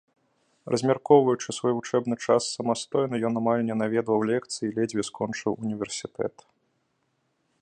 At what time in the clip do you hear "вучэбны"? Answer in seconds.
1.79-2.15